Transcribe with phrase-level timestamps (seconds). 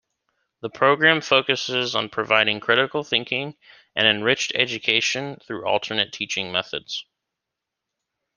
[0.61, 3.55] The program focuses on providing critical thinking
[3.95, 7.05] and enriched education through alternative teaching methods.